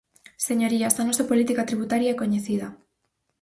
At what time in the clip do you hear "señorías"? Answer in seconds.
0.47-0.95